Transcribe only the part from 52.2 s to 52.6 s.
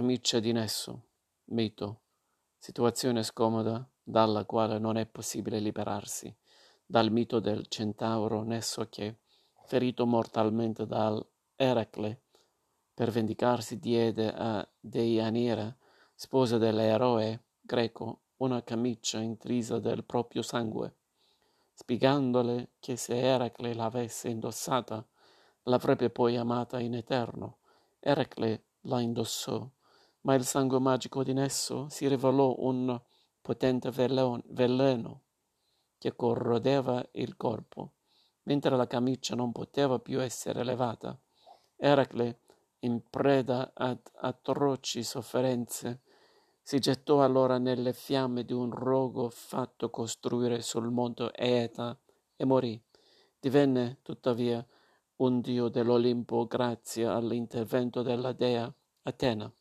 e